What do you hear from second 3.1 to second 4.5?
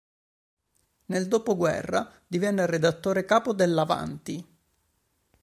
capo dell"'Avanti!